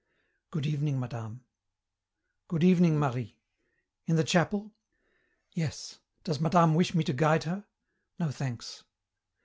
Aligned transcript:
"Good 0.49 0.65
evening, 0.65 0.99
madame." 0.99 1.43
"Good 2.47 2.63
evening, 2.63 2.97
Marie. 2.97 3.37
In 4.07 4.15
the 4.15 4.23
chapel?" 4.23 4.73
"Yes. 5.51 5.99
Does 6.23 6.39
madame 6.39 6.73
wish 6.73 6.95
me 6.95 7.03
to 7.03 7.13
guide 7.13 7.43
her?" 7.43 7.65
"No, 8.17 8.31
thanks." 8.31 8.83